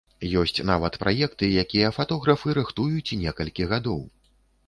Ёсць 0.43 0.61
нават 0.69 0.95
праекты, 1.03 1.49
якія 1.63 1.91
фатографы 1.99 2.57
рыхтуюць 2.59 3.17
некалькі 3.25 3.67
гадоў. 3.75 4.01